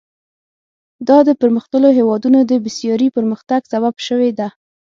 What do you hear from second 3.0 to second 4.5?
پرمختګ سبب شوې ده.